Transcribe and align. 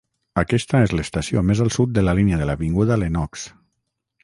Aquesta 0.41 0.79
és 0.85 0.93
l'estació 0.99 1.43
més 1.51 1.61
al 1.67 1.69
sud 1.77 1.95
de 1.99 2.05
la 2.07 2.17
línia 2.21 2.41
de 2.41 2.49
l'avinguda 2.51 3.01
Lenox. 3.05 3.47